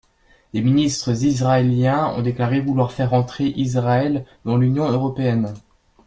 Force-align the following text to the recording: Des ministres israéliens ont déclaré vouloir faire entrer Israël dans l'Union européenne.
Des 0.55 0.63
ministres 0.63 1.23
israéliens 1.25 2.07
ont 2.15 2.23
déclaré 2.23 2.59
vouloir 2.59 2.91
faire 2.91 3.13
entrer 3.13 3.49
Israël 3.49 4.25
dans 4.45 4.57
l'Union 4.57 4.89
européenne. 4.91 5.53